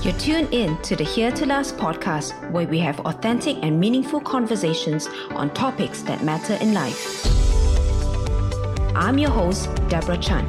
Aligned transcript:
You're 0.00 0.14
tuned 0.14 0.54
in 0.54 0.80
to 0.82 0.94
the 0.94 1.02
Here 1.02 1.32
to 1.32 1.44
Last 1.44 1.76
podcast, 1.76 2.52
where 2.52 2.68
we 2.68 2.78
have 2.78 3.00
authentic 3.00 3.56
and 3.62 3.80
meaningful 3.80 4.20
conversations 4.20 5.08
on 5.30 5.52
topics 5.54 6.02
that 6.02 6.22
matter 6.22 6.54
in 6.54 6.72
life. 6.72 7.26
I'm 8.94 9.18
your 9.18 9.30
host, 9.30 9.68
Deborah 9.88 10.16
Chan. 10.16 10.48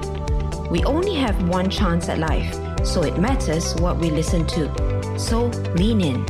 We 0.69 0.83
only 0.83 1.15
have 1.15 1.49
one 1.49 1.67
chance 1.67 2.09
at 2.09 2.19
life, 2.19 2.53
so 2.85 3.01
it 3.01 3.17
matters 3.17 3.73
what 3.77 3.97
we 3.97 4.11
listen 4.11 4.45
to. 4.45 5.19
So 5.19 5.47
lean 5.73 6.01
in. 6.01 6.25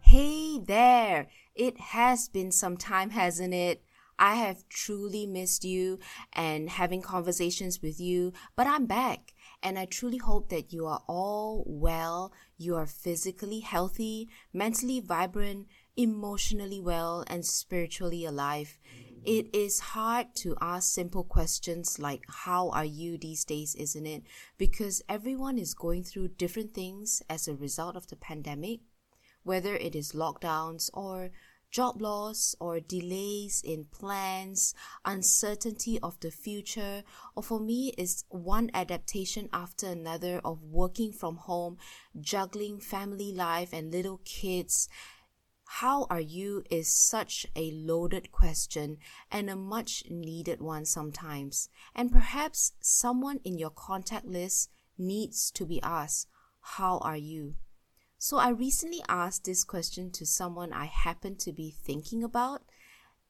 Hey 0.00 0.58
there! 0.58 1.28
It 1.54 1.78
has 1.78 2.28
been 2.28 2.50
some 2.50 2.76
time, 2.76 3.10
hasn't 3.10 3.54
it? 3.54 3.85
I 4.18 4.36
have 4.36 4.68
truly 4.68 5.26
missed 5.26 5.64
you 5.64 5.98
and 6.32 6.70
having 6.70 7.02
conversations 7.02 7.82
with 7.82 8.00
you, 8.00 8.32
but 8.54 8.66
I'm 8.66 8.86
back. 8.86 9.34
And 9.62 9.78
I 9.78 9.84
truly 9.84 10.18
hope 10.18 10.48
that 10.50 10.72
you 10.72 10.86
are 10.86 11.02
all 11.06 11.64
well, 11.66 12.32
you 12.56 12.76
are 12.76 12.86
physically 12.86 13.60
healthy, 13.60 14.28
mentally 14.52 15.00
vibrant, 15.00 15.66
emotionally 15.96 16.80
well, 16.80 17.24
and 17.26 17.44
spiritually 17.44 18.24
alive. 18.24 18.78
It 19.24 19.52
is 19.52 19.80
hard 19.80 20.36
to 20.36 20.56
ask 20.60 20.92
simple 20.92 21.24
questions 21.24 21.98
like, 21.98 22.22
How 22.28 22.70
are 22.70 22.84
you 22.84 23.18
these 23.18 23.44
days, 23.44 23.74
isn't 23.74 24.06
it? 24.06 24.22
Because 24.56 25.02
everyone 25.08 25.58
is 25.58 25.74
going 25.74 26.04
through 26.04 26.28
different 26.28 26.74
things 26.74 27.22
as 27.28 27.48
a 27.48 27.56
result 27.56 27.96
of 27.96 28.06
the 28.06 28.14
pandemic, 28.14 28.80
whether 29.42 29.74
it 29.74 29.96
is 29.96 30.12
lockdowns 30.12 30.90
or 30.94 31.30
job 31.76 32.00
loss 32.00 32.56
or 32.58 32.80
delays 32.80 33.60
in 33.62 33.84
plans, 33.84 34.72
uncertainty 35.04 35.98
of 36.02 36.18
the 36.20 36.30
future, 36.30 37.02
or 37.34 37.42
for 37.42 37.60
me 37.60 37.92
is 37.98 38.24
one 38.30 38.70
adaptation 38.72 39.46
after 39.52 39.86
another 39.86 40.40
of 40.42 40.62
working 40.62 41.12
from 41.12 41.36
home, 41.36 41.76
juggling 42.18 42.80
family 42.80 43.30
life 43.30 43.74
and 43.74 43.92
little 43.92 44.22
kids. 44.24 44.88
How 45.66 46.06
are 46.08 46.26
you 46.38 46.64
is 46.70 46.88
such 46.88 47.46
a 47.54 47.70
loaded 47.72 48.32
question 48.32 48.96
and 49.30 49.50
a 49.50 49.54
much 49.54 50.04
needed 50.08 50.62
one 50.62 50.86
sometimes. 50.86 51.68
And 51.94 52.10
perhaps 52.10 52.72
someone 52.80 53.40
in 53.44 53.58
your 53.58 53.68
contact 53.68 54.24
list 54.24 54.70
needs 54.96 55.50
to 55.50 55.66
be 55.66 55.82
asked, 55.82 56.28
How 56.78 56.96
are 57.00 57.18
you? 57.18 57.56
So 58.28 58.38
I 58.38 58.48
recently 58.48 59.04
asked 59.08 59.44
this 59.44 59.62
question 59.62 60.10
to 60.10 60.26
someone 60.26 60.72
I 60.72 60.86
happened 60.86 61.38
to 61.38 61.52
be 61.52 61.70
thinking 61.70 62.24
about. 62.24 62.62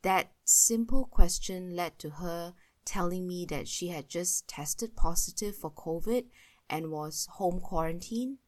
That 0.00 0.32
simple 0.42 1.04
question 1.04 1.76
led 1.76 1.98
to 1.98 2.08
her 2.08 2.54
telling 2.86 3.26
me 3.26 3.44
that 3.50 3.68
she 3.68 3.88
had 3.88 4.08
just 4.08 4.48
tested 4.48 4.96
positive 4.96 5.54
for 5.54 5.70
COVID 5.70 6.28
and 6.70 6.90
was 6.90 7.28
home 7.32 7.60
quarantine. 7.60 8.38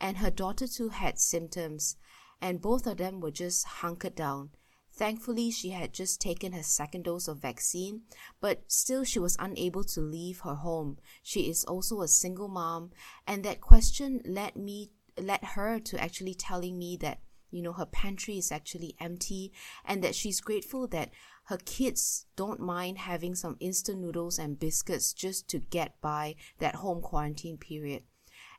And 0.00 0.16
her 0.16 0.32
daughter 0.32 0.66
too 0.66 0.88
had 0.88 1.20
symptoms, 1.20 1.94
and 2.40 2.60
both 2.60 2.88
of 2.88 2.96
them 2.96 3.20
were 3.20 3.30
just 3.30 3.64
hunkered 3.64 4.16
down. 4.16 4.50
Thankfully, 4.96 5.52
she 5.52 5.70
had 5.70 5.92
just 5.92 6.20
taken 6.20 6.52
her 6.54 6.64
second 6.64 7.04
dose 7.04 7.28
of 7.28 7.38
vaccine, 7.38 8.02
but 8.40 8.64
still 8.66 9.04
she 9.04 9.20
was 9.20 9.36
unable 9.38 9.84
to 9.84 10.00
leave 10.00 10.40
her 10.40 10.54
home. 10.54 10.98
She 11.22 11.48
is 11.48 11.64
also 11.64 12.00
a 12.00 12.08
single 12.08 12.48
mom, 12.48 12.90
and 13.28 13.44
that 13.44 13.60
question 13.60 14.22
led 14.24 14.56
me 14.56 14.90
led 15.18 15.42
her 15.42 15.78
to 15.80 16.00
actually 16.00 16.34
telling 16.34 16.78
me 16.78 16.96
that 16.96 17.20
you 17.50 17.62
know 17.62 17.72
her 17.72 17.86
pantry 17.86 18.36
is 18.36 18.50
actually 18.50 18.96
empty 19.00 19.52
and 19.84 20.02
that 20.02 20.14
she's 20.14 20.40
grateful 20.40 20.88
that 20.88 21.10
her 21.44 21.58
kids 21.58 22.26
don't 22.36 22.58
mind 22.58 22.98
having 22.98 23.34
some 23.34 23.56
instant 23.60 24.00
noodles 24.00 24.38
and 24.38 24.58
biscuits 24.58 25.12
just 25.12 25.48
to 25.48 25.58
get 25.58 26.00
by 26.00 26.34
that 26.58 26.76
home 26.76 27.02
quarantine 27.02 27.58
period. 27.58 28.02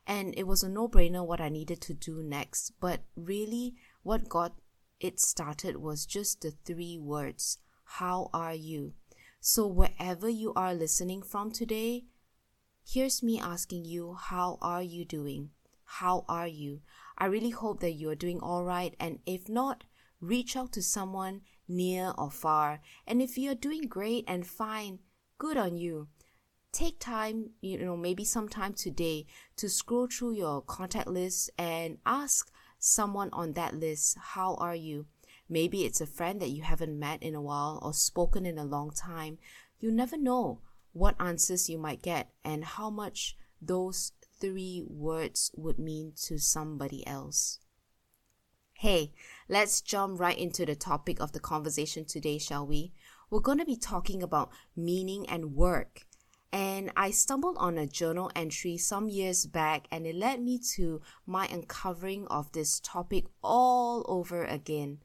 And 0.06 0.32
it 0.36 0.46
was 0.46 0.62
a 0.62 0.68
no-brainer 0.68 1.26
what 1.26 1.40
I 1.40 1.48
needed 1.48 1.80
to 1.82 1.94
do 1.94 2.22
next 2.22 2.72
but 2.80 3.00
really 3.16 3.74
what 4.02 4.28
got 4.28 4.54
it 5.00 5.20
started 5.20 5.76
was 5.76 6.06
just 6.06 6.40
the 6.40 6.52
three 6.64 6.98
words 6.98 7.58
how 7.84 8.30
are 8.32 8.54
you? 8.54 8.94
So 9.40 9.66
wherever 9.66 10.28
you 10.28 10.52
are 10.54 10.74
listening 10.74 11.22
from 11.22 11.50
today 11.50 12.04
here's 12.88 13.22
me 13.22 13.40
asking 13.40 13.84
you 13.84 14.14
how 14.14 14.58
are 14.62 14.82
you 14.82 15.04
doing 15.04 15.50
how 15.86 16.24
are 16.28 16.46
you? 16.46 16.80
I 17.16 17.26
really 17.26 17.50
hope 17.50 17.80
that 17.80 17.92
you 17.92 18.10
are 18.10 18.14
doing 18.14 18.40
all 18.40 18.64
right. 18.64 18.94
And 19.00 19.20
if 19.24 19.48
not, 19.48 19.84
reach 20.20 20.56
out 20.56 20.72
to 20.72 20.82
someone 20.82 21.42
near 21.68 22.12
or 22.18 22.30
far. 22.30 22.80
And 23.06 23.22
if 23.22 23.38
you're 23.38 23.54
doing 23.54 23.82
great 23.82 24.24
and 24.28 24.46
fine, 24.46 24.98
good 25.38 25.56
on 25.56 25.76
you. 25.76 26.08
Take 26.72 27.00
time, 27.00 27.50
you 27.62 27.78
know, 27.78 27.96
maybe 27.96 28.24
sometime 28.24 28.74
today 28.74 29.26
to 29.56 29.68
scroll 29.68 30.08
through 30.08 30.32
your 30.32 30.60
contact 30.60 31.06
list 31.06 31.50
and 31.56 31.98
ask 32.04 32.50
someone 32.78 33.30
on 33.32 33.52
that 33.52 33.74
list, 33.74 34.18
how 34.20 34.56
are 34.56 34.74
you? 34.74 35.06
Maybe 35.48 35.84
it's 35.84 36.00
a 36.00 36.06
friend 36.06 36.40
that 36.42 36.50
you 36.50 36.62
haven't 36.62 36.98
met 36.98 37.22
in 37.22 37.34
a 37.34 37.40
while 37.40 37.78
or 37.80 37.94
spoken 37.94 38.44
in 38.44 38.58
a 38.58 38.64
long 38.64 38.90
time. 38.90 39.38
You 39.78 39.90
never 39.90 40.18
know 40.18 40.60
what 40.92 41.14
answers 41.20 41.70
you 41.70 41.78
might 41.78 42.02
get 42.02 42.30
and 42.44 42.64
how 42.64 42.90
much 42.90 43.36
those 43.62 44.12
three 44.40 44.82
words 44.86 45.50
would 45.54 45.78
mean 45.78 46.12
to 46.22 46.38
somebody 46.38 47.06
else. 47.06 47.58
Hey, 48.74 49.12
let's 49.48 49.80
jump 49.80 50.20
right 50.20 50.36
into 50.36 50.66
the 50.66 50.74
topic 50.74 51.18
of 51.18 51.32
the 51.32 51.40
conversation 51.40 52.04
today, 52.04 52.38
shall 52.38 52.66
we? 52.66 52.92
We're 53.30 53.40
going 53.40 53.58
to 53.58 53.64
be 53.64 53.76
talking 53.76 54.22
about 54.22 54.50
meaning 54.76 55.26
and 55.28 55.54
work. 55.54 56.06
And 56.52 56.92
I 56.96 57.10
stumbled 57.10 57.56
on 57.58 57.76
a 57.76 57.86
journal 57.86 58.30
entry 58.34 58.78
some 58.78 59.08
years 59.08 59.46
back, 59.46 59.88
and 59.90 60.06
it 60.06 60.14
led 60.14 60.42
me 60.42 60.58
to 60.74 61.00
my 61.26 61.46
uncovering 61.46 62.26
of 62.28 62.52
this 62.52 62.80
topic 62.80 63.24
all 63.42 64.04
over 64.08 64.44
again. 64.44 64.98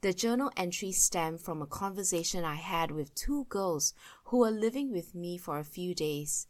The 0.00 0.12
journal 0.12 0.50
entry 0.56 0.92
stemmed 0.92 1.40
from 1.40 1.60
a 1.60 1.66
conversation 1.66 2.44
I 2.44 2.54
had 2.54 2.90
with 2.90 3.14
two 3.14 3.46
girls 3.48 3.94
who 4.24 4.38
were 4.38 4.50
living 4.50 4.92
with 4.92 5.14
me 5.14 5.38
for 5.38 5.58
a 5.58 5.64
few 5.64 5.94
days. 5.94 6.46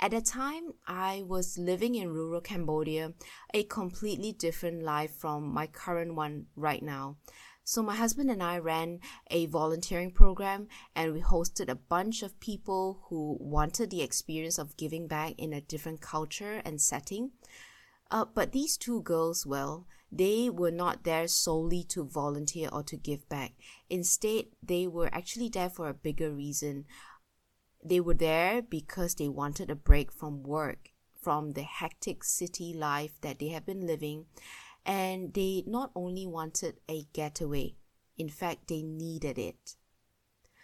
At 0.00 0.12
the 0.12 0.20
time, 0.20 0.74
I 0.86 1.24
was 1.26 1.58
living 1.58 1.96
in 1.96 2.12
rural 2.12 2.40
Cambodia, 2.40 3.14
a 3.52 3.64
completely 3.64 4.30
different 4.30 4.84
life 4.84 5.10
from 5.10 5.52
my 5.52 5.66
current 5.66 6.14
one 6.14 6.46
right 6.54 6.82
now. 6.82 7.16
So, 7.64 7.82
my 7.82 7.96
husband 7.96 8.30
and 8.30 8.42
I 8.42 8.58
ran 8.58 9.00
a 9.30 9.46
volunteering 9.46 10.12
program 10.12 10.68
and 10.94 11.12
we 11.12 11.20
hosted 11.20 11.68
a 11.68 11.74
bunch 11.74 12.22
of 12.22 12.38
people 12.38 13.00
who 13.08 13.36
wanted 13.40 13.90
the 13.90 14.02
experience 14.02 14.56
of 14.56 14.76
giving 14.76 15.08
back 15.08 15.34
in 15.36 15.52
a 15.52 15.60
different 15.60 16.00
culture 16.00 16.62
and 16.64 16.80
setting. 16.80 17.32
Uh, 18.10 18.24
but 18.24 18.52
these 18.52 18.76
two 18.76 19.02
girls, 19.02 19.44
well, 19.44 19.86
they 20.10 20.48
were 20.48 20.70
not 20.70 21.04
there 21.04 21.28
solely 21.28 21.82
to 21.84 22.04
volunteer 22.04 22.68
or 22.72 22.82
to 22.84 22.96
give 22.96 23.28
back. 23.28 23.52
Instead, 23.90 24.46
they 24.62 24.86
were 24.86 25.10
actually 25.12 25.48
there 25.48 25.68
for 25.68 25.88
a 25.88 25.94
bigger 25.94 26.32
reason. 26.32 26.86
They 27.88 28.00
were 28.00 28.12
there 28.12 28.60
because 28.60 29.14
they 29.14 29.28
wanted 29.28 29.70
a 29.70 29.74
break 29.74 30.12
from 30.12 30.42
work, 30.42 30.90
from 31.18 31.52
the 31.52 31.62
hectic 31.62 32.22
city 32.22 32.74
life 32.74 33.12
that 33.22 33.38
they 33.38 33.48
have 33.48 33.64
been 33.64 33.86
living, 33.86 34.26
and 34.84 35.32
they 35.32 35.64
not 35.66 35.90
only 35.94 36.26
wanted 36.26 36.80
a 36.86 37.06
getaway, 37.14 37.76
in 38.18 38.28
fact, 38.28 38.68
they 38.68 38.82
needed 38.82 39.38
it. 39.38 39.76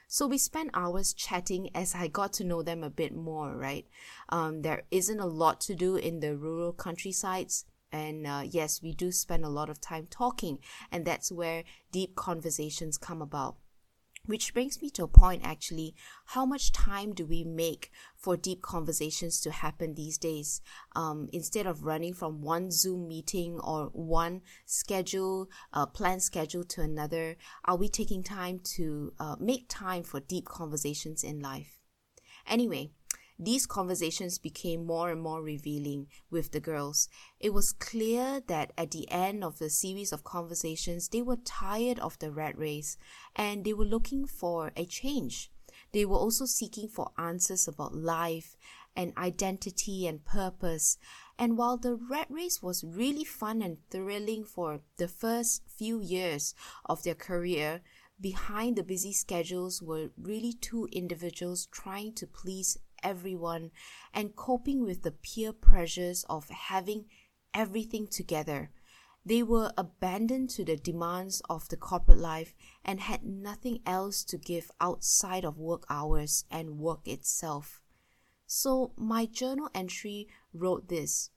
So 0.06 0.26
we 0.26 0.36
spent 0.36 0.70
hours 0.74 1.14
chatting 1.14 1.70
as 1.74 1.94
I 1.94 2.08
got 2.08 2.34
to 2.34 2.44
know 2.44 2.62
them 2.62 2.84
a 2.84 2.90
bit 2.90 3.14
more, 3.14 3.56
right? 3.56 3.86
Um, 4.28 4.60
there 4.60 4.82
isn't 4.90 5.18
a 5.18 5.26
lot 5.26 5.62
to 5.62 5.74
do 5.74 5.96
in 5.96 6.20
the 6.20 6.36
rural 6.36 6.74
countrysides. 6.74 7.64
And 7.90 8.26
uh, 8.26 8.42
yes, 8.44 8.82
we 8.82 8.92
do 8.92 9.10
spend 9.10 9.46
a 9.46 9.48
lot 9.48 9.70
of 9.70 9.80
time 9.80 10.08
talking, 10.10 10.58
and 10.92 11.06
that's 11.06 11.32
where 11.32 11.64
deep 11.90 12.16
conversations 12.16 12.98
come 12.98 13.22
about. 13.22 13.56
Which 14.26 14.54
brings 14.54 14.80
me 14.80 14.88
to 14.90 15.04
a 15.04 15.08
point 15.08 15.42
actually 15.44 15.94
how 16.26 16.46
much 16.46 16.72
time 16.72 17.12
do 17.12 17.26
we 17.26 17.44
make 17.44 17.90
for 18.16 18.38
deep 18.38 18.62
conversations 18.62 19.38
to 19.42 19.50
happen 19.50 19.94
these 19.94 20.16
days? 20.16 20.62
Um, 20.96 21.28
instead 21.32 21.66
of 21.66 21.84
running 21.84 22.14
from 22.14 22.40
one 22.40 22.70
Zoom 22.70 23.06
meeting 23.06 23.60
or 23.60 23.90
one 23.92 24.40
schedule, 24.64 25.50
uh, 25.74 25.84
plan 25.86 26.20
schedule 26.20 26.64
to 26.64 26.80
another, 26.80 27.36
are 27.66 27.76
we 27.76 27.88
taking 27.88 28.22
time 28.22 28.60
to 28.76 29.12
uh, 29.18 29.36
make 29.38 29.66
time 29.68 30.02
for 30.02 30.20
deep 30.20 30.46
conversations 30.46 31.22
in 31.22 31.40
life? 31.40 31.78
Anyway, 32.46 32.92
these 33.38 33.66
conversations 33.66 34.38
became 34.38 34.86
more 34.86 35.10
and 35.10 35.20
more 35.20 35.42
revealing 35.42 36.06
with 36.30 36.52
the 36.52 36.60
girls. 36.60 37.08
It 37.40 37.52
was 37.52 37.72
clear 37.72 38.40
that 38.46 38.72
at 38.78 38.92
the 38.92 39.10
end 39.10 39.42
of 39.42 39.58
the 39.58 39.70
series 39.70 40.12
of 40.12 40.22
conversations, 40.22 41.08
they 41.08 41.22
were 41.22 41.36
tired 41.36 41.98
of 41.98 42.18
the 42.18 42.30
rat 42.30 42.56
race 42.56 42.96
and 43.34 43.64
they 43.64 43.72
were 43.72 43.84
looking 43.84 44.26
for 44.26 44.72
a 44.76 44.84
change. 44.84 45.50
They 45.92 46.04
were 46.04 46.16
also 46.16 46.46
seeking 46.46 46.88
for 46.88 47.10
answers 47.18 47.66
about 47.66 47.94
life 47.94 48.56
and 48.96 49.12
identity 49.16 50.06
and 50.06 50.24
purpose. 50.24 50.98
And 51.38 51.58
while 51.58 51.76
the 51.76 51.96
rat 51.96 52.28
race 52.30 52.62
was 52.62 52.84
really 52.84 53.24
fun 53.24 53.62
and 53.62 53.78
thrilling 53.90 54.44
for 54.44 54.80
the 54.96 55.08
first 55.08 55.62
few 55.66 56.00
years 56.00 56.54
of 56.84 57.02
their 57.02 57.14
career, 57.14 57.80
behind 58.20 58.76
the 58.76 58.84
busy 58.84 59.12
schedules 59.12 59.82
were 59.82 60.10
really 60.16 60.52
two 60.52 60.88
individuals 60.92 61.66
trying 61.72 62.12
to 62.14 62.26
please 62.26 62.78
everyone 63.04 63.70
and 64.12 64.34
coping 64.34 64.84
with 64.84 65.02
the 65.02 65.12
peer 65.12 65.52
pressures 65.52 66.24
of 66.28 66.48
having 66.48 67.04
everything 67.54 68.08
together. 68.08 68.70
They 69.26 69.42
were 69.42 69.72
abandoned 69.78 70.50
to 70.50 70.64
the 70.64 70.76
demands 70.76 71.40
of 71.48 71.68
the 71.68 71.76
corporate 71.76 72.18
life 72.18 72.54
and 72.84 73.00
had 73.00 73.24
nothing 73.24 73.80
else 73.86 74.24
to 74.24 74.36
give 74.36 74.70
outside 74.80 75.44
of 75.44 75.56
work 75.56 75.84
hours 75.88 76.44
and 76.50 76.78
work 76.78 77.06
itself. 77.06 77.80
So, 78.46 78.92
my 78.96 79.24
journal 79.24 79.70
entry 79.74 80.28
wrote 80.52 80.88
this 80.88 81.30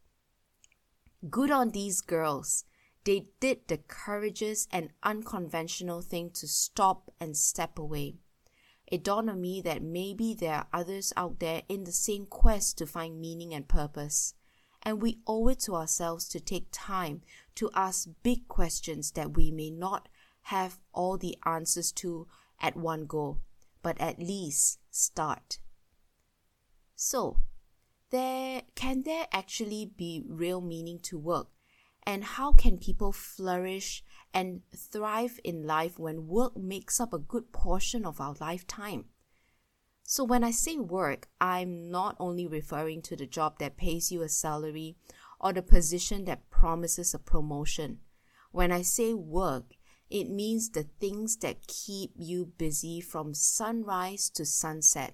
Good 1.29 1.49
on 1.49 1.69
these 1.69 2.01
girls. 2.01 2.65
They 3.05 3.27
did 3.39 3.69
the 3.69 3.77
courageous 3.77 4.67
and 4.71 4.89
unconventional 5.01 6.01
thing 6.01 6.31
to 6.31 6.47
stop 6.47 7.13
and 7.21 7.37
step 7.37 7.79
away. 7.79 8.17
It 8.87 9.03
dawned 9.03 9.29
on 9.29 9.41
me 9.41 9.61
that 9.61 9.81
maybe 9.83 10.33
there 10.33 10.53
are 10.55 10.67
others 10.71 11.11
out 11.17 11.39
there 11.39 11.63
in 11.67 11.83
the 11.83 11.91
same 11.91 12.25
quest 12.25 12.77
to 12.77 12.87
find 12.87 13.19
meaning 13.19 13.53
and 13.53 13.67
purpose. 13.67 14.33
And 14.81 15.01
we 15.01 15.19
owe 15.27 15.49
it 15.49 15.59
to 15.61 15.75
ourselves 15.75 16.29
to 16.29 16.39
take 16.39 16.67
time 16.71 17.21
to 17.55 17.69
ask 17.73 18.07
big 18.23 18.47
questions 18.47 19.11
that 19.11 19.35
we 19.35 19.51
may 19.51 19.69
not 19.69 20.07
have 20.43 20.79
all 20.93 21.17
the 21.17 21.37
answers 21.45 21.91
to 21.91 22.27
at 22.61 22.77
one 22.77 23.05
go, 23.05 23.39
but 23.83 23.99
at 23.99 24.19
least 24.19 24.79
start. 24.89 25.59
So, 26.95 27.37
there 28.09 28.61
can 28.75 29.03
there 29.03 29.27
actually 29.33 29.85
be 29.85 30.23
real 30.25 30.61
meaning 30.61 30.99
to 30.99 31.17
work? 31.17 31.49
And 32.07 32.23
how 32.23 32.53
can 32.53 32.77
people 32.77 33.11
flourish 33.11 34.01
and 34.33 34.61
thrive 34.73 35.41
in 35.43 35.67
life 35.67 35.99
when 35.99 36.29
work 36.29 36.55
makes 36.55 37.01
up 37.01 37.11
a 37.11 37.19
good 37.19 37.51
portion 37.51 38.05
of 38.05 38.21
our 38.21 38.33
lifetime? 38.39 39.09
So, 40.03 40.23
when 40.23 40.41
I 40.41 40.51
say 40.51 40.77
work, 40.77 41.27
I'm 41.41 41.91
not 41.91 42.15
only 42.17 42.47
referring 42.47 43.01
to 43.03 43.17
the 43.17 43.25
job 43.25 43.59
that 43.59 43.75
pays 43.75 44.09
you 44.09 44.21
a 44.21 44.29
salary 44.29 44.95
or 45.37 45.51
the 45.51 45.61
position 45.61 46.23
that 46.25 46.49
promises 46.49 47.13
a 47.13 47.19
promotion. 47.19 47.99
When 48.53 48.71
I 48.71 48.83
say 48.83 49.13
work, 49.13 49.73
it 50.09 50.29
means 50.29 50.69
the 50.69 50.83
things 51.01 51.35
that 51.39 51.67
keep 51.67 52.11
you 52.15 52.53
busy 52.57 53.01
from 53.01 53.33
sunrise 53.33 54.29
to 54.35 54.45
sunset. 54.45 55.13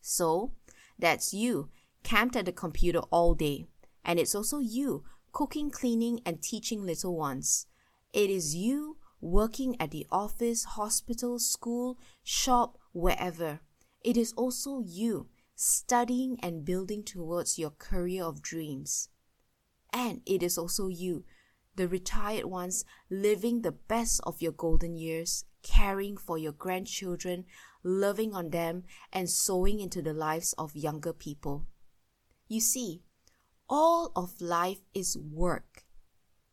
So, 0.00 0.50
that's 0.98 1.32
you, 1.32 1.70
camped 2.02 2.34
at 2.34 2.46
the 2.46 2.52
computer 2.52 3.02
all 3.12 3.34
day. 3.34 3.68
And 4.04 4.18
it's 4.18 4.34
also 4.34 4.58
you, 4.58 5.04
cooking, 5.34 5.68
cleaning, 5.68 6.20
and 6.24 6.40
teaching 6.40 6.86
little 6.86 7.14
ones. 7.14 7.66
It 8.12 8.30
is 8.30 8.54
you 8.54 8.98
working 9.20 9.76
at 9.80 9.90
the 9.90 10.06
office, 10.10 10.64
hospital, 10.64 11.38
school, 11.40 11.98
shop, 12.22 12.78
wherever. 12.92 13.60
It 14.02 14.16
is 14.16 14.32
also 14.34 14.80
you 14.86 15.28
studying 15.56 16.38
and 16.40 16.64
building 16.64 17.02
towards 17.02 17.58
your 17.58 17.70
career 17.70 18.22
of 18.24 18.42
dreams. 18.42 19.08
And 19.92 20.20
it 20.24 20.42
is 20.42 20.56
also 20.56 20.86
you, 20.86 21.24
the 21.74 21.88
retired 21.88 22.44
ones, 22.44 22.84
living 23.10 23.62
the 23.62 23.72
best 23.72 24.20
of 24.24 24.40
your 24.40 24.52
golden 24.52 24.96
years, 24.96 25.44
caring 25.64 26.16
for 26.16 26.38
your 26.38 26.52
grandchildren, 26.52 27.44
loving 27.82 28.34
on 28.34 28.50
them, 28.50 28.84
and 29.12 29.28
sowing 29.28 29.80
into 29.80 30.00
the 30.00 30.14
lives 30.14 30.52
of 30.58 30.76
younger 30.76 31.12
people. 31.12 31.66
You 32.46 32.60
see, 32.60 33.02
all 33.68 34.12
of 34.14 34.40
life 34.40 34.80
is 34.94 35.16
work, 35.16 35.84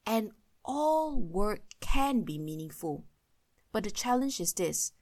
and 0.05 0.31
all 0.63 1.19
work 1.19 1.61
can 1.79 2.21
be 2.21 2.37
meaningful. 2.37 3.05
But 3.71 3.83
the 3.83 3.91
challenge 3.91 4.39
is 4.39 4.53
this 4.53 4.93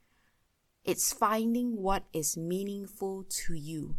it's 0.84 1.12
finding 1.12 1.76
what 1.76 2.04
is 2.12 2.36
meaningful 2.36 3.24
to 3.28 3.54
you. 3.54 3.96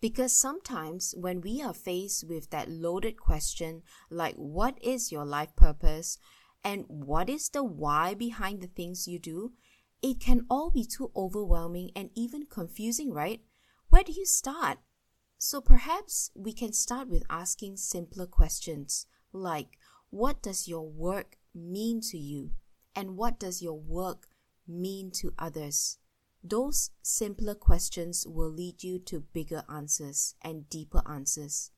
Because 0.00 0.32
sometimes 0.32 1.14
when 1.16 1.40
we 1.40 1.62
are 1.62 1.74
faced 1.74 2.26
with 2.28 2.50
that 2.50 2.68
loaded 2.68 3.16
question, 3.16 3.82
like 4.10 4.34
what 4.34 4.76
is 4.82 5.12
your 5.12 5.24
life 5.24 5.54
purpose 5.54 6.18
and 6.64 6.84
what 6.88 7.28
is 7.28 7.48
the 7.50 7.62
why 7.62 8.14
behind 8.14 8.60
the 8.60 8.66
things 8.66 9.06
you 9.06 9.18
do, 9.18 9.52
it 10.02 10.18
can 10.18 10.46
all 10.50 10.70
be 10.70 10.84
too 10.84 11.12
overwhelming 11.14 11.90
and 11.94 12.10
even 12.16 12.46
confusing, 12.46 13.12
right? 13.12 13.42
Where 13.90 14.02
do 14.02 14.12
you 14.12 14.26
start? 14.26 14.78
So 15.44 15.60
perhaps 15.60 16.30
we 16.36 16.52
can 16.52 16.72
start 16.72 17.08
with 17.08 17.24
asking 17.28 17.78
simpler 17.78 18.26
questions 18.26 19.06
like 19.32 19.76
what 20.08 20.40
does 20.40 20.68
your 20.68 20.88
work 20.88 21.36
mean 21.52 22.00
to 22.12 22.16
you? 22.16 22.52
And 22.94 23.16
what 23.16 23.40
does 23.40 23.60
your 23.60 23.76
work 23.76 24.28
mean 24.68 25.10
to 25.16 25.34
others? 25.40 25.98
Those 26.44 26.90
simpler 27.02 27.56
questions 27.56 28.24
will 28.24 28.50
lead 28.50 28.84
you 28.84 29.00
to 29.00 29.24
bigger 29.32 29.64
answers 29.68 30.36
and 30.42 30.70
deeper 30.70 31.02
answers. 31.10 31.72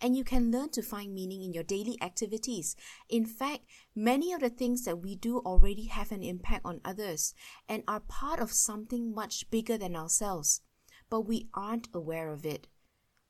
And 0.00 0.16
you 0.16 0.24
can 0.24 0.50
learn 0.50 0.70
to 0.70 0.80
find 0.80 1.12
meaning 1.12 1.42
in 1.42 1.52
your 1.52 1.64
daily 1.64 1.98
activities. 2.00 2.76
In 3.10 3.26
fact, 3.26 3.64
many 3.94 4.32
of 4.32 4.40
the 4.40 4.48
things 4.48 4.86
that 4.86 5.02
we 5.02 5.16
do 5.16 5.40
already 5.40 5.84
have 5.88 6.12
an 6.12 6.22
impact 6.22 6.64
on 6.64 6.80
others 6.82 7.34
and 7.68 7.82
are 7.86 8.00
part 8.00 8.40
of 8.40 8.52
something 8.52 9.14
much 9.14 9.50
bigger 9.50 9.76
than 9.76 9.94
ourselves, 9.94 10.62
but 11.10 11.26
we 11.28 11.50
aren't 11.52 11.88
aware 11.92 12.32
of 12.32 12.46
it. 12.46 12.68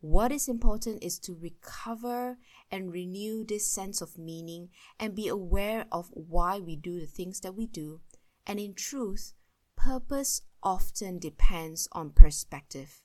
What 0.08 0.30
is 0.30 0.46
important 0.46 1.02
is 1.02 1.18
to 1.18 1.34
recover 1.34 2.38
and 2.70 2.92
renew 2.92 3.44
this 3.44 3.66
sense 3.66 4.00
of 4.00 4.16
meaning 4.16 4.68
and 5.00 5.16
be 5.16 5.26
aware 5.26 5.86
of 5.90 6.10
why 6.12 6.60
we 6.60 6.76
do 6.76 7.00
the 7.00 7.06
things 7.06 7.40
that 7.40 7.56
we 7.56 7.66
do. 7.66 8.02
And 8.46 8.60
in 8.60 8.74
truth, 8.74 9.32
purpose 9.74 10.42
often 10.62 11.18
depends 11.18 11.88
on 11.90 12.10
perspective. 12.10 13.02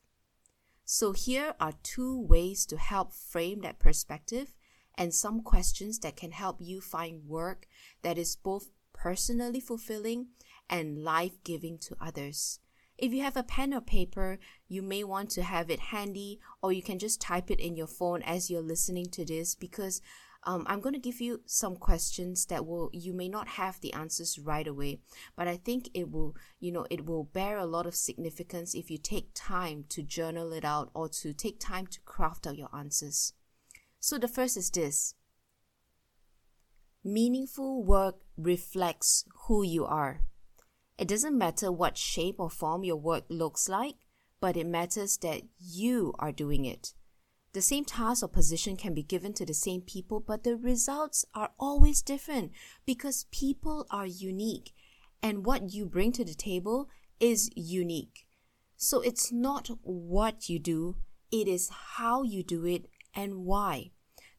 So, 0.85 1.11
here 1.13 1.55
are 1.59 1.73
two 1.81 2.21
ways 2.21 2.67
to 2.67 2.77
help 2.77 3.13
frame 3.13 3.61
that 3.61 3.79
perspective 3.79 4.53
and 4.93 5.11
some 5.11 5.41
questions 5.41 5.97
that 6.01 6.15
can 6.15 6.31
help 6.31 6.57
you 6.59 6.81
find 6.81 7.25
work 7.25 7.65
that 8.03 8.19
is 8.19 8.35
both 8.35 8.69
personally 8.93 9.59
fulfilling 9.59 10.27
and 10.69 11.03
life 11.03 11.43
giving 11.43 11.79
to 11.79 11.95
others. 11.99 12.59
If 13.01 13.11
you 13.13 13.23
have 13.23 13.35
a 13.35 13.41
pen 13.41 13.73
or 13.73 13.81
paper, 13.81 14.37
you 14.67 14.83
may 14.83 15.03
want 15.03 15.31
to 15.31 15.41
have 15.41 15.71
it 15.71 15.79
handy, 15.79 16.39
or 16.61 16.71
you 16.71 16.83
can 16.83 16.99
just 16.99 17.19
type 17.19 17.49
it 17.49 17.59
in 17.59 17.75
your 17.75 17.87
phone 17.87 18.21
as 18.21 18.51
you're 18.51 18.61
listening 18.61 19.07
to 19.07 19.25
this 19.25 19.55
because 19.55 20.01
um, 20.43 20.65
I'm 20.67 20.81
going 20.81 20.93
to 20.93 20.99
give 20.99 21.19
you 21.19 21.41
some 21.47 21.75
questions 21.75 22.45
that 22.45 22.63
will 22.65 22.91
you 22.93 23.11
may 23.11 23.27
not 23.27 23.47
have 23.47 23.81
the 23.81 23.91
answers 23.93 24.37
right 24.37 24.67
away, 24.67 24.99
but 25.35 25.47
I 25.47 25.57
think 25.57 25.89
it 25.95 26.11
will 26.11 26.35
you 26.59 26.71
know 26.71 26.85
it 26.91 27.07
will 27.07 27.23
bear 27.23 27.57
a 27.57 27.65
lot 27.65 27.87
of 27.87 27.95
significance 27.95 28.75
if 28.75 28.91
you 28.91 28.99
take 28.99 29.29
time 29.33 29.85
to 29.89 30.03
journal 30.03 30.53
it 30.53 30.63
out 30.63 30.91
or 30.93 31.09
to 31.09 31.33
take 31.33 31.59
time 31.59 31.87
to 31.87 31.99
craft 32.01 32.45
out 32.45 32.57
your 32.57 32.69
answers. 32.71 33.33
So 33.99 34.19
the 34.19 34.27
first 34.27 34.57
is 34.57 34.69
this. 34.69 35.15
Meaningful 37.03 37.83
work 37.83 38.17
reflects 38.37 39.25
who 39.47 39.63
you 39.63 39.85
are. 39.85 40.21
It 41.01 41.07
doesn't 41.07 41.35
matter 41.35 41.71
what 41.71 41.97
shape 41.97 42.35
or 42.37 42.51
form 42.51 42.83
your 42.83 42.95
work 42.95 43.23
looks 43.27 43.67
like, 43.67 43.95
but 44.39 44.55
it 44.55 44.67
matters 44.67 45.17
that 45.23 45.41
you 45.59 46.13
are 46.19 46.31
doing 46.31 46.63
it. 46.63 46.93
The 47.53 47.61
same 47.63 47.85
task 47.85 48.21
or 48.23 48.27
position 48.27 48.77
can 48.77 48.93
be 48.93 49.01
given 49.01 49.33
to 49.33 49.43
the 49.43 49.55
same 49.55 49.81
people, 49.81 50.19
but 50.19 50.43
the 50.43 50.55
results 50.55 51.25
are 51.33 51.53
always 51.59 52.03
different 52.03 52.51
because 52.85 53.25
people 53.31 53.87
are 53.89 54.05
unique 54.05 54.73
and 55.23 55.43
what 55.43 55.73
you 55.73 55.87
bring 55.87 56.11
to 56.11 56.23
the 56.23 56.35
table 56.35 56.87
is 57.19 57.49
unique. 57.55 58.27
So 58.77 59.01
it's 59.01 59.31
not 59.31 59.71
what 59.81 60.49
you 60.49 60.59
do, 60.59 60.97
it 61.31 61.47
is 61.47 61.71
how 61.95 62.21
you 62.21 62.43
do 62.43 62.63
it 62.67 62.85
and 63.15 63.43
why. 63.43 63.89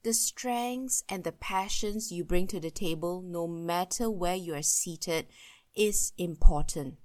The 0.04 0.14
strengths 0.14 1.02
and 1.08 1.24
the 1.24 1.32
passions 1.32 2.12
you 2.12 2.22
bring 2.22 2.46
to 2.48 2.60
the 2.60 2.70
table, 2.70 3.20
no 3.20 3.48
matter 3.48 4.08
where 4.08 4.36
you 4.36 4.54
are 4.54 4.62
seated, 4.62 5.26
is 5.74 6.12
important. 6.18 6.96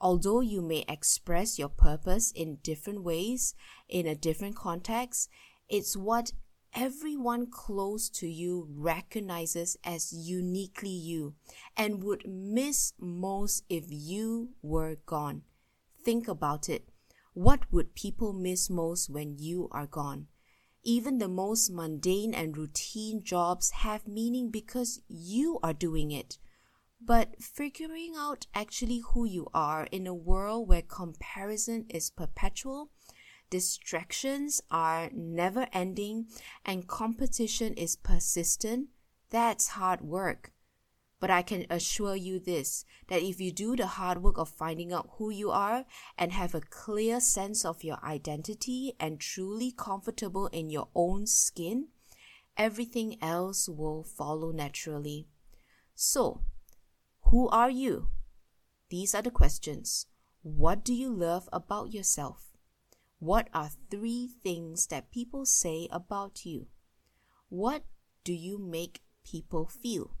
Although 0.00 0.40
you 0.40 0.62
may 0.62 0.84
express 0.88 1.58
your 1.58 1.68
purpose 1.68 2.30
in 2.32 2.58
different 2.62 3.02
ways, 3.02 3.54
in 3.88 4.06
a 4.06 4.14
different 4.14 4.54
context, 4.54 5.28
it's 5.68 5.96
what 5.96 6.32
everyone 6.74 7.46
close 7.50 8.08
to 8.08 8.28
you 8.28 8.68
recognizes 8.70 9.76
as 9.82 10.12
uniquely 10.12 10.90
you 10.90 11.34
and 11.76 12.04
would 12.04 12.22
miss 12.28 12.92
most 12.98 13.64
if 13.68 13.84
you 13.88 14.50
were 14.62 14.96
gone. 15.06 15.42
Think 16.04 16.28
about 16.28 16.68
it. 16.68 16.88
What 17.34 17.70
would 17.72 17.94
people 17.94 18.32
miss 18.32 18.70
most 18.70 19.10
when 19.10 19.36
you 19.38 19.68
are 19.72 19.86
gone? 19.86 20.28
Even 20.84 21.18
the 21.18 21.28
most 21.28 21.70
mundane 21.70 22.32
and 22.32 22.56
routine 22.56 23.22
jobs 23.24 23.70
have 23.70 24.06
meaning 24.06 24.50
because 24.50 25.00
you 25.08 25.58
are 25.62 25.72
doing 25.72 26.12
it. 26.12 26.38
But 27.00 27.42
figuring 27.42 28.14
out 28.16 28.46
actually 28.54 28.98
who 28.98 29.24
you 29.24 29.48
are 29.54 29.84
in 29.92 30.06
a 30.06 30.14
world 30.14 30.68
where 30.68 30.82
comparison 30.82 31.86
is 31.88 32.10
perpetual, 32.10 32.90
distractions 33.50 34.60
are 34.70 35.08
never 35.12 35.68
ending, 35.72 36.26
and 36.64 36.86
competition 36.86 37.74
is 37.74 37.96
persistent, 37.96 38.88
that's 39.30 39.68
hard 39.68 40.02
work. 40.02 40.52
But 41.20 41.30
I 41.30 41.42
can 41.42 41.66
assure 41.70 42.14
you 42.14 42.38
this 42.38 42.84
that 43.08 43.22
if 43.22 43.40
you 43.40 43.50
do 43.52 43.74
the 43.74 43.86
hard 43.86 44.22
work 44.22 44.38
of 44.38 44.48
finding 44.48 44.92
out 44.92 45.10
who 45.18 45.30
you 45.30 45.50
are 45.50 45.84
and 46.16 46.32
have 46.32 46.54
a 46.54 46.60
clear 46.60 47.20
sense 47.20 47.64
of 47.64 47.82
your 47.82 47.98
identity 48.04 48.94
and 49.00 49.18
truly 49.18 49.72
comfortable 49.72 50.46
in 50.48 50.70
your 50.70 50.88
own 50.94 51.26
skin, 51.26 51.88
everything 52.56 53.20
else 53.22 53.68
will 53.68 54.04
follow 54.04 54.52
naturally. 54.52 55.26
So, 55.94 56.42
who 57.30 57.46
are 57.50 57.68
you? 57.68 58.08
These 58.88 59.14
are 59.14 59.20
the 59.20 59.30
questions. 59.30 60.06
What 60.40 60.82
do 60.82 60.94
you 60.94 61.12
love 61.12 61.46
about 61.52 61.92
yourself? 61.92 62.56
What 63.18 63.48
are 63.52 63.70
three 63.90 64.30
things 64.42 64.86
that 64.86 65.10
people 65.10 65.44
say 65.44 65.88
about 65.90 66.46
you? 66.46 66.68
What 67.50 67.84
do 68.24 68.32
you 68.32 68.58
make 68.58 69.02
people 69.24 69.66
feel? 69.66 70.16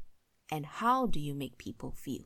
And 0.50 0.66
how 0.66 1.06
do 1.06 1.18
you 1.18 1.34
make 1.34 1.56
people 1.56 1.92
feel? 1.92 2.24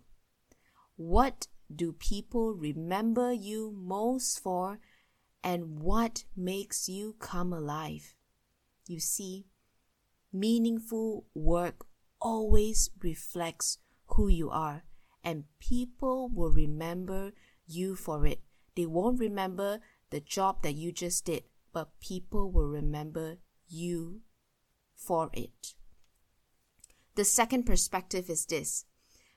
What 0.96 1.46
do 1.74 1.92
people 1.92 2.54
remember 2.54 3.32
you 3.32 3.72
most 3.76 4.40
for? 4.40 4.80
And 5.44 5.78
what 5.80 6.24
makes 6.36 6.88
you 6.88 7.14
come 7.20 7.52
alive? 7.52 8.14
You 8.88 8.98
see, 8.98 9.46
meaningful 10.32 11.26
work 11.34 11.86
always 12.20 12.90
reflects 13.00 13.78
who 14.14 14.28
you 14.28 14.50
are, 14.50 14.84
and 15.24 15.44
people 15.58 16.28
will 16.28 16.50
remember 16.50 17.32
you 17.66 17.94
for 17.96 18.26
it. 18.26 18.40
They 18.76 18.86
won't 18.86 19.20
remember 19.20 19.80
the 20.10 20.20
job 20.20 20.62
that 20.62 20.74
you 20.74 20.92
just 20.92 21.24
did, 21.24 21.44
but 21.72 22.00
people 22.00 22.50
will 22.50 22.68
remember 22.68 23.38
you 23.68 24.20
for 24.94 25.30
it. 25.32 25.74
The 27.14 27.24
second 27.24 27.64
perspective 27.64 28.30
is 28.30 28.46
this 28.46 28.84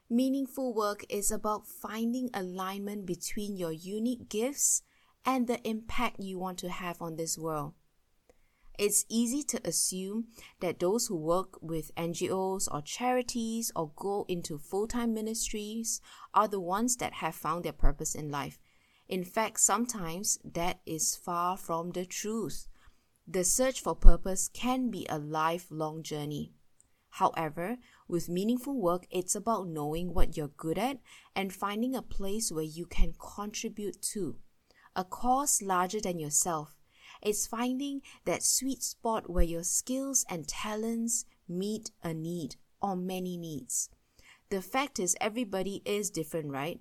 meaningful 0.09 0.73
work 0.73 1.03
is 1.09 1.31
about 1.31 1.67
finding 1.67 2.29
alignment 2.33 3.05
between 3.05 3.57
your 3.57 3.71
unique 3.71 4.29
gifts 4.29 4.83
and 5.25 5.47
the 5.47 5.59
impact 5.67 6.19
you 6.19 6.37
want 6.37 6.59
to 6.59 6.69
have 6.69 7.01
on 7.01 7.15
this 7.15 7.37
world. 7.37 7.73
It's 8.77 9.05
easy 9.07 9.41
to 9.43 9.67
assume 9.67 10.27
that 10.59 10.79
those 10.79 11.07
who 11.07 11.15
work 11.15 11.57
with 11.61 11.95
NGOs 11.95 12.67
or 12.69 12.81
charities 12.81 13.71
or 13.75 13.91
go 13.95 14.25
into 14.27 14.57
full 14.57 14.87
time 14.87 15.13
ministries 15.13 16.01
are 16.33 16.47
the 16.47 16.59
ones 16.59 16.97
that 16.97 17.13
have 17.13 17.35
found 17.35 17.63
their 17.63 17.71
purpose 17.71 18.15
in 18.15 18.29
life. 18.29 18.59
In 19.07 19.23
fact, 19.23 19.59
sometimes 19.59 20.39
that 20.43 20.81
is 20.85 21.15
far 21.15 21.55
from 21.57 21.91
the 21.91 22.05
truth. 22.05 22.67
The 23.27 23.43
search 23.43 23.81
for 23.81 23.95
purpose 23.95 24.49
can 24.53 24.89
be 24.89 25.05
a 25.09 25.19
lifelong 25.19 26.03
journey. 26.03 26.51
However, 27.11 27.77
with 28.09 28.27
meaningful 28.27 28.79
work, 28.79 29.07
it's 29.09 29.35
about 29.35 29.67
knowing 29.67 30.13
what 30.13 30.35
you're 30.35 30.49
good 30.49 30.77
at 30.77 30.99
and 31.33 31.53
finding 31.53 31.95
a 31.95 32.01
place 32.01 32.51
where 32.51 32.63
you 32.63 32.85
can 32.85 33.13
contribute 33.17 34.01
to. 34.13 34.37
A 34.97 35.05
cause 35.05 35.61
larger 35.61 36.01
than 36.01 36.19
yourself. 36.19 36.74
It's 37.21 37.47
finding 37.47 38.01
that 38.25 38.43
sweet 38.43 38.83
spot 38.83 39.29
where 39.29 39.43
your 39.43 39.63
skills 39.63 40.25
and 40.29 40.47
talents 40.47 41.25
meet 41.47 41.91
a 42.03 42.13
need 42.13 42.55
or 42.81 42.95
many 42.95 43.37
needs. 43.37 43.89
The 44.49 44.61
fact 44.61 44.99
is, 44.99 45.15
everybody 45.19 45.81
is 45.85 46.09
different, 46.09 46.51
right? 46.51 46.79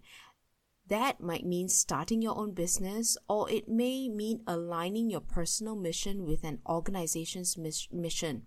That 0.86 1.20
might 1.20 1.46
mean 1.46 1.70
starting 1.70 2.20
your 2.20 2.36
own 2.36 2.52
business, 2.52 3.16
or 3.26 3.50
it 3.50 3.68
may 3.68 4.08
mean 4.10 4.42
aligning 4.46 5.08
your 5.08 5.22
personal 5.22 5.76
mission 5.76 6.26
with 6.26 6.44
an 6.44 6.58
organization's 6.66 7.56
mission. 7.90 8.42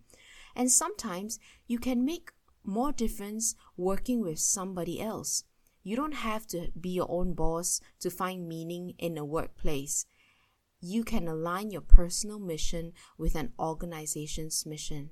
And 0.56 0.72
sometimes 0.72 1.40
you 1.66 1.80
can 1.80 2.06
make 2.06 2.32
more 2.64 2.92
difference 2.92 3.56
working 3.76 4.22
with 4.22 4.38
somebody 4.38 5.02
else. 5.02 5.46
You 5.82 5.96
don't 5.96 6.16
have 6.16 6.46
to 6.48 6.68
be 6.80 6.90
your 6.90 7.10
own 7.10 7.34
boss 7.34 7.82
to 8.02 8.12
find 8.12 8.48
meaning 8.48 8.94
in 9.00 9.18
a 9.18 9.26
workplace. 9.26 10.06
You 10.80 11.04
can 11.04 11.28
align 11.28 11.72
your 11.72 11.82
personal 11.82 12.40
mission 12.40 12.94
with 13.18 13.36
an 13.36 13.54
organization's 13.60 14.66
mission. 14.66 15.12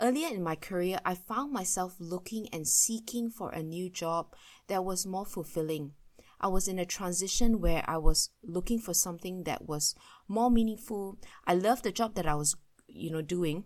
Earlier 0.00 0.28
in 0.28 0.42
my 0.42 0.56
career, 0.56 0.98
I 1.04 1.14
found 1.14 1.52
myself 1.52 1.96
looking 1.98 2.48
and 2.52 2.66
seeking 2.66 3.30
for 3.30 3.50
a 3.50 3.62
new 3.62 3.90
job 3.90 4.34
that 4.66 4.84
was 4.84 5.06
more 5.06 5.26
fulfilling. 5.26 5.92
I 6.40 6.48
was 6.48 6.68
in 6.68 6.78
a 6.78 6.86
transition 6.86 7.60
where 7.60 7.84
I 7.86 7.98
was 7.98 8.30
looking 8.42 8.78
for 8.78 8.94
something 8.94 9.44
that 9.44 9.68
was 9.68 9.94
more 10.26 10.50
meaningful. 10.50 11.18
I 11.46 11.54
loved 11.54 11.84
the 11.84 11.92
job 11.92 12.14
that 12.14 12.26
I 12.26 12.34
was, 12.34 12.56
you 12.88 13.10
know, 13.10 13.22
doing, 13.22 13.64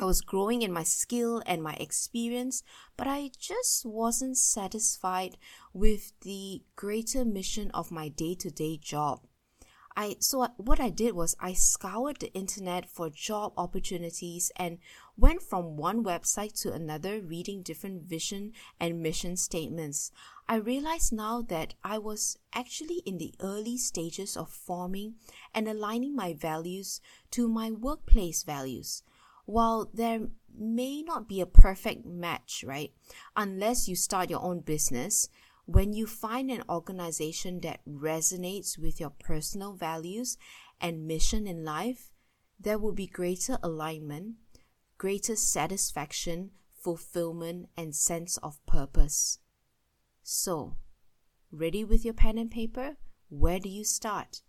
I 0.00 0.04
was 0.04 0.20
growing 0.20 0.62
in 0.62 0.72
my 0.72 0.84
skill 0.84 1.42
and 1.44 1.60
my 1.60 1.74
experience, 1.74 2.62
but 2.96 3.08
I 3.08 3.30
just 3.36 3.84
wasn't 3.84 4.38
satisfied 4.38 5.36
with 5.72 6.12
the 6.20 6.62
greater 6.76 7.24
mission 7.24 7.72
of 7.72 7.90
my 7.90 8.08
day 8.08 8.36
to 8.36 8.50
day 8.50 8.78
job. 8.80 9.26
I 9.98 10.14
so 10.20 10.46
what 10.58 10.78
I 10.78 10.90
did 10.90 11.14
was 11.16 11.34
I 11.40 11.54
scoured 11.54 12.20
the 12.20 12.32
internet 12.32 12.88
for 12.88 13.10
job 13.10 13.52
opportunities 13.56 14.52
and 14.54 14.78
went 15.16 15.42
from 15.42 15.76
one 15.76 16.04
website 16.04 16.52
to 16.60 16.72
another 16.72 17.20
reading 17.20 17.62
different 17.62 18.04
vision 18.04 18.52
and 18.78 19.02
mission 19.02 19.36
statements. 19.36 20.12
I 20.48 20.54
realize 20.54 21.10
now 21.10 21.42
that 21.48 21.74
I 21.82 21.98
was 21.98 22.38
actually 22.52 23.02
in 23.06 23.18
the 23.18 23.34
early 23.40 23.76
stages 23.76 24.36
of 24.36 24.50
forming 24.50 25.16
and 25.52 25.66
aligning 25.66 26.14
my 26.14 26.32
values 26.32 27.00
to 27.32 27.48
my 27.48 27.72
workplace 27.72 28.44
values 28.44 29.02
while 29.46 29.90
there 29.92 30.28
may 30.56 31.02
not 31.02 31.26
be 31.26 31.40
a 31.40 31.46
perfect 31.46 32.06
match, 32.06 32.62
right? 32.64 32.92
Unless 33.34 33.88
you 33.88 33.96
start 33.96 34.30
your 34.30 34.42
own 34.42 34.60
business, 34.60 35.28
when 35.68 35.92
you 35.92 36.06
find 36.06 36.50
an 36.50 36.62
organization 36.68 37.60
that 37.60 37.80
resonates 37.86 38.78
with 38.78 38.98
your 38.98 39.10
personal 39.10 39.74
values 39.74 40.38
and 40.80 41.06
mission 41.06 41.46
in 41.46 41.64
life, 41.64 42.12
there 42.58 42.78
will 42.78 42.94
be 42.94 43.06
greater 43.06 43.58
alignment, 43.62 44.36
greater 44.96 45.36
satisfaction, 45.36 46.52
fulfillment, 46.82 47.68
and 47.76 47.94
sense 47.94 48.38
of 48.38 48.64
purpose. 48.66 49.40
So, 50.22 50.76
ready 51.52 51.84
with 51.84 52.02
your 52.02 52.14
pen 52.14 52.38
and 52.38 52.50
paper? 52.50 52.96
Where 53.28 53.60
do 53.60 53.68
you 53.68 53.84
start? 53.84 54.40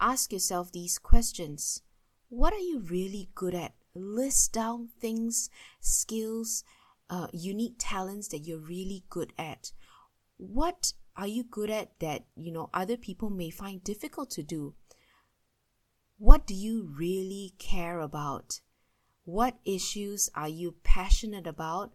Ask 0.00 0.32
yourself 0.32 0.72
these 0.72 0.98
questions. 0.98 1.82
What 2.30 2.54
are 2.54 2.66
you 2.70 2.80
really 2.80 3.28
good 3.34 3.54
at? 3.54 3.74
list 3.94 4.52
down 4.52 4.88
things, 5.00 5.50
skills, 5.80 6.64
uh, 7.10 7.28
unique 7.32 7.76
talents 7.78 8.28
that 8.28 8.40
you're 8.40 8.58
really 8.58 9.04
good 9.08 9.32
at. 9.38 9.72
What 10.36 10.92
are 11.16 11.26
you 11.26 11.44
good 11.44 11.70
at 11.70 11.98
that 12.00 12.24
you 12.34 12.52
know 12.52 12.70
other 12.74 12.96
people 12.96 13.30
may 13.30 13.50
find 13.50 13.82
difficult 13.82 14.30
to 14.30 14.42
do? 14.42 14.74
What 16.18 16.46
do 16.46 16.54
you 16.54 16.90
really 16.96 17.54
care 17.58 18.00
about? 18.00 18.60
What 19.24 19.58
issues 19.64 20.30
are 20.34 20.48
you 20.48 20.76
passionate 20.84 21.46
about? 21.46 21.92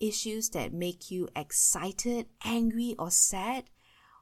Issues 0.00 0.48
that 0.50 0.72
make 0.72 1.10
you 1.10 1.28
excited, 1.36 2.26
angry, 2.44 2.96
or 2.98 3.10
sad? 3.10 3.64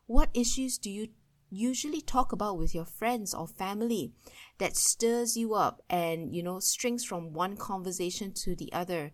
What 0.07 0.29
issues 0.35 0.77
do 0.77 0.91
you 0.91 1.09
usually 1.51 2.01
talk 2.01 2.33
about 2.33 2.59
with 2.59 2.75
your 2.75 2.85
friends 2.85 3.35
or 3.35 3.47
family 3.47 4.13
that 4.59 4.77
stirs 4.77 5.37
you 5.37 5.55
up 5.55 5.83
and 5.91 6.35
you 6.35 6.43
know 6.43 6.61
strings 6.61 7.05
from 7.05 7.33
one 7.33 7.57
conversation 7.57 8.33
to 8.33 8.55
the 8.55 8.73
other 8.73 9.13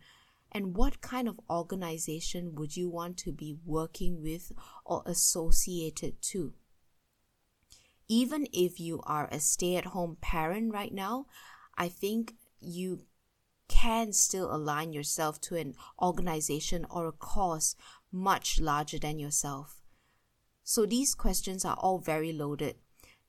and 0.53 0.76
what 0.76 1.00
kind 1.00 1.29
of 1.29 1.41
organization 1.50 2.55
would 2.55 2.76
you 2.76 2.88
want 2.88 3.17
to 3.17 3.33
be 3.33 3.57
working 3.65 4.23
with 4.23 4.53
or 4.85 5.03
associated 5.07 6.21
to 6.23 6.53
even 8.09 8.47
if 8.53 8.79
you 8.79 9.00
are 9.05 9.29
a 9.31 9.41
stay-at-home 9.41 10.17
parent 10.21 10.73
right 10.73 10.95
now 10.95 11.26
i 11.76 11.88
think 11.88 12.35
you 12.61 13.00
can 13.69 14.12
still 14.12 14.55
align 14.55 14.93
yourself 14.93 15.41
to 15.41 15.57
an 15.57 15.75
organization 16.00 16.87
or 16.88 17.07
a 17.07 17.12
cause 17.12 17.75
much 18.12 18.61
larger 18.61 18.99
than 18.99 19.19
yourself 19.19 19.83
so 20.69 20.85
these 20.85 21.15
questions 21.15 21.65
are 21.65 21.76
all 21.79 21.99
very 21.99 22.33
loaded. 22.33 22.75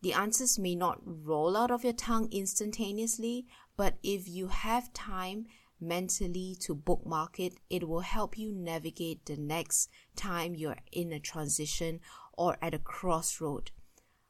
The 0.02 0.14
answers 0.14 0.58
may 0.58 0.74
not 0.74 1.00
roll 1.06 1.56
out 1.56 1.70
of 1.70 1.84
your 1.84 1.94
tongue 1.94 2.30
instantaneously, 2.32 3.46
but 3.76 4.00
if 4.02 4.28
you 4.28 4.48
have 4.48 4.92
time 4.92 5.46
mentally 5.79 6.55
to 6.62 6.75
bookmark 6.75 7.39
it, 7.39 7.55
it 7.69 7.88
will 7.88 8.01
help 8.01 8.38
you 8.38 8.51
navigate 8.51 9.25
the 9.25 9.38
next 9.38 9.89
time 10.15 10.55
you're 10.55 10.77
in 10.91 11.12
a 11.12 11.19
transition 11.19 12.00
or 12.34 12.57
at 12.62 12.74
a 12.74 12.79
crossroad. 12.79 13.72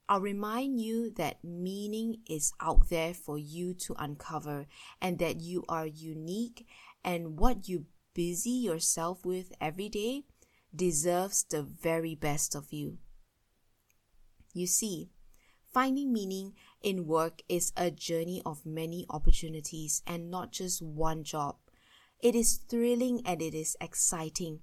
I'll 0.09 0.21
remind 0.21 0.79
you 0.79 1.11
that 1.11 1.43
meaning 1.43 2.19
is 2.29 2.53
out 2.61 2.89
there 2.89 3.13
for 3.13 3.37
you 3.37 3.73
to 3.73 3.95
uncover 3.97 4.67
and 5.01 5.19
that 5.19 5.41
you 5.41 5.65
are 5.67 5.85
unique 5.85 6.65
and 7.03 7.37
what 7.37 7.67
you 7.67 7.85
busy 8.13 8.51
yourself 8.51 9.25
with 9.25 9.51
every 9.59 9.89
day 9.89 10.23
deserves 10.73 11.43
the 11.43 11.61
very 11.61 12.15
best 12.15 12.55
of 12.55 12.71
you. 12.71 12.97
You 14.53 14.65
see, 14.65 15.09
finding 15.73 16.13
meaning 16.13 16.53
in 16.81 17.07
work 17.07 17.41
is 17.49 17.71
a 17.75 17.91
journey 17.91 18.41
of 18.45 18.65
many 18.65 19.05
opportunities 19.09 20.01
and 20.05 20.29
not 20.29 20.51
just 20.51 20.81
one 20.81 21.23
job. 21.23 21.55
It 22.19 22.35
is 22.35 22.57
thrilling 22.69 23.21
and 23.25 23.41
it 23.41 23.53
is 23.53 23.77
exciting. 23.79 24.61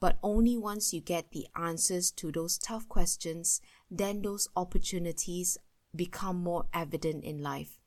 But 0.00 0.18
only 0.22 0.56
once 0.56 0.92
you 0.92 1.00
get 1.00 1.30
the 1.30 1.46
answers 1.54 2.10
to 2.12 2.32
those 2.32 2.58
tough 2.58 2.88
questions, 2.88 3.60
then 3.90 4.22
those 4.22 4.48
opportunities 4.56 5.58
become 5.94 6.36
more 6.36 6.66
evident 6.72 7.24
in 7.24 7.42
life. 7.42 7.78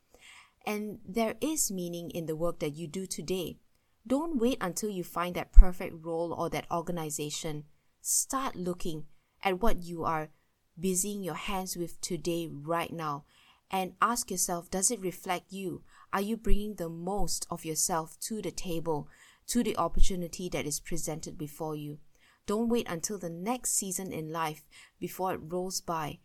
And 0.66 1.00
there 1.06 1.34
is 1.40 1.70
meaning 1.70 2.10
in 2.10 2.26
the 2.26 2.36
work 2.36 2.60
that 2.60 2.76
you 2.76 2.86
do 2.86 3.06
today. 3.06 3.58
Don't 4.06 4.38
wait 4.38 4.58
until 4.60 4.90
you 4.90 5.02
find 5.02 5.34
that 5.34 5.52
perfect 5.52 6.04
role 6.04 6.32
or 6.32 6.48
that 6.50 6.70
organization. 6.70 7.64
Start 8.00 8.54
looking 8.54 9.06
at 9.42 9.60
what 9.60 9.82
you 9.82 10.04
are 10.04 10.30
busying 10.78 11.22
your 11.22 11.34
hands 11.34 11.76
with 11.76 12.00
today, 12.00 12.48
right 12.50 12.92
now, 12.92 13.24
and 13.70 13.94
ask 14.00 14.30
yourself 14.30 14.70
does 14.70 14.90
it 14.90 15.00
reflect 15.00 15.52
you? 15.52 15.82
Are 16.12 16.20
you 16.20 16.36
bringing 16.36 16.76
the 16.76 16.88
most 16.88 17.46
of 17.50 17.64
yourself 17.64 18.18
to 18.20 18.40
the 18.40 18.50
table, 18.50 19.08
to 19.48 19.62
the 19.62 19.76
opportunity 19.76 20.48
that 20.50 20.66
is 20.66 20.80
presented 20.80 21.36
before 21.36 21.74
you? 21.74 21.98
Don't 22.46 22.68
wait 22.68 22.86
until 22.88 23.18
the 23.18 23.30
next 23.30 23.72
season 23.72 24.12
in 24.12 24.30
life 24.30 24.62
before 25.00 25.34
it 25.34 25.40
rolls 25.42 25.80
by. 25.80 26.18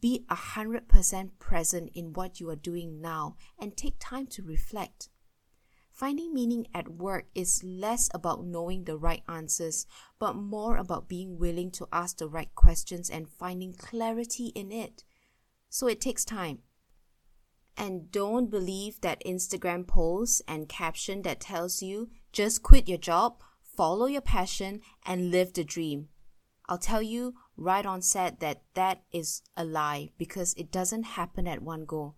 Be 0.00 0.24
100% 0.30 1.30
present 1.38 1.90
in 1.94 2.12
what 2.12 2.40
you 2.40 2.48
are 2.50 2.56
doing 2.56 3.00
now 3.00 3.36
and 3.58 3.76
take 3.76 3.96
time 3.98 4.26
to 4.28 4.42
reflect. 4.42 5.08
Finding 5.96 6.34
meaning 6.34 6.66
at 6.74 6.90
work 6.90 7.24
is 7.34 7.64
less 7.64 8.10
about 8.12 8.44
knowing 8.44 8.84
the 8.84 8.98
right 8.98 9.22
answers, 9.26 9.86
but 10.18 10.36
more 10.36 10.76
about 10.76 11.08
being 11.08 11.38
willing 11.38 11.70
to 11.70 11.88
ask 11.90 12.18
the 12.18 12.28
right 12.28 12.54
questions 12.54 13.08
and 13.08 13.30
finding 13.30 13.72
clarity 13.72 14.48
in 14.48 14.70
it. 14.70 15.04
So 15.70 15.86
it 15.86 16.02
takes 16.02 16.22
time. 16.22 16.58
And 17.78 18.12
don't 18.12 18.50
believe 18.50 19.00
that 19.00 19.24
Instagram 19.24 19.86
post 19.86 20.42
and 20.46 20.68
caption 20.68 21.22
that 21.22 21.40
tells 21.40 21.80
you 21.80 22.10
just 22.30 22.62
quit 22.62 22.90
your 22.90 22.98
job, 22.98 23.40
follow 23.62 24.04
your 24.04 24.20
passion, 24.20 24.82
and 25.06 25.30
live 25.30 25.54
the 25.54 25.64
dream. 25.64 26.08
I'll 26.68 26.76
tell 26.76 27.00
you 27.00 27.36
right 27.56 27.86
on 27.86 28.02
set 28.02 28.40
that 28.40 28.64
that 28.74 29.00
is 29.12 29.40
a 29.56 29.64
lie 29.64 30.10
because 30.18 30.52
it 30.58 30.70
doesn't 30.70 31.04
happen 31.04 31.48
at 31.48 31.62
one 31.62 31.86
go. 31.86 32.16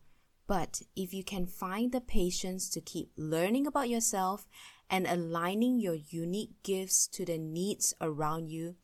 But 0.48 0.80
if 0.96 1.12
you 1.12 1.22
can 1.22 1.46
find 1.46 1.92
the 1.92 2.00
patience 2.00 2.70
to 2.70 2.80
keep 2.80 3.12
learning 3.18 3.66
about 3.66 3.90
yourself 3.90 4.48
and 4.88 5.06
aligning 5.06 5.78
your 5.78 5.94
unique 5.94 6.54
gifts 6.62 7.06
to 7.08 7.26
the 7.26 7.36
needs 7.36 7.94
around 8.00 8.48
you, 8.48 8.76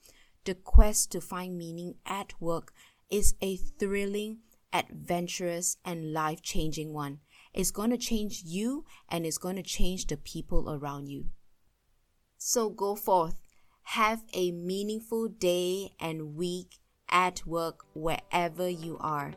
the 0.44 0.54
quest 0.54 1.10
to 1.12 1.22
find 1.22 1.56
meaning 1.56 1.94
at 2.04 2.34
work 2.38 2.74
is 3.10 3.34
a 3.40 3.56
thrilling, 3.56 4.40
adventurous, 4.74 5.78
and 5.86 6.12
life 6.12 6.42
changing 6.42 6.92
one. 6.92 7.20
It's 7.54 7.70
going 7.70 7.90
to 7.90 7.96
change 7.96 8.42
you 8.44 8.84
and 9.08 9.24
it's 9.24 9.38
going 9.38 9.56
to 9.56 9.62
change 9.62 10.06
the 10.06 10.18
people 10.18 10.70
around 10.70 11.08
you. 11.08 11.28
So 12.36 12.68
go 12.68 12.94
forth, 12.94 13.40
have 13.84 14.22
a 14.34 14.50
meaningful 14.50 15.28
day 15.28 15.92
and 15.98 16.34
week 16.34 16.78
at 17.08 17.46
work 17.46 17.86
wherever 17.94 18.68
you 18.68 18.98
are. 19.00 19.32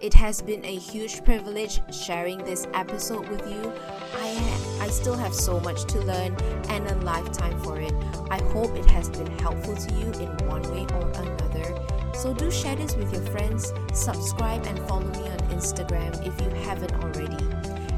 It 0.00 0.14
has 0.14 0.40
been 0.40 0.64
a 0.64 0.74
huge 0.74 1.22
privilege 1.26 1.82
sharing 1.92 2.38
this 2.38 2.66
episode 2.72 3.28
with 3.28 3.46
you. 3.46 3.70
I 4.16 4.60
I 4.80 4.88
still 4.88 5.14
have 5.14 5.34
so 5.34 5.60
much 5.60 5.84
to 5.92 6.00
learn 6.00 6.34
and 6.70 6.90
a 6.90 6.94
lifetime 7.04 7.60
for 7.60 7.78
it. 7.78 7.92
I 8.30 8.38
hope 8.44 8.74
it 8.76 8.86
has 8.86 9.10
been 9.10 9.30
helpful 9.40 9.76
to 9.76 9.94
you 9.94 10.06
in 10.12 10.30
one 10.48 10.62
way 10.72 10.86
or 10.94 11.06
another. 11.20 11.78
So 12.14 12.32
do 12.32 12.50
share 12.50 12.76
this 12.76 12.96
with 12.96 13.12
your 13.12 13.20
friends, 13.26 13.74
subscribe 13.92 14.64
and 14.64 14.78
follow 14.88 15.04
me 15.04 15.28
on 15.28 15.38
Instagram 15.50 16.16
if 16.26 16.40
you 16.40 16.48
haven't 16.64 16.94
already. 16.94 17.44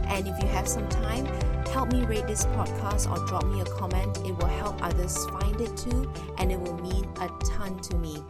And 0.09 0.27
if 0.27 0.43
you 0.43 0.49
have 0.49 0.67
some 0.67 0.89
time, 0.89 1.27
help 1.69 1.93
me 1.93 2.05
rate 2.05 2.27
this 2.27 2.47
podcast 2.47 3.09
or 3.09 3.25
drop 3.29 3.47
me 3.47 3.61
a 3.61 3.65
comment. 3.65 4.19
It 4.27 4.37
will 4.37 4.55
help 4.59 4.85
others 4.85 5.17
find 5.27 5.61
it 5.61 5.77
too, 5.77 6.11
and 6.39 6.51
it 6.51 6.61
will 6.61 6.79
mean 6.79 7.05
a 7.21 7.31
ton 7.45 7.79
to 7.79 7.97
me. 7.97 8.25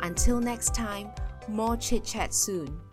Until 0.00 0.40
next 0.40 0.74
time, 0.74 1.10
more 1.46 1.76
chit 1.76 2.04
chat 2.04 2.32
soon. 2.32 2.87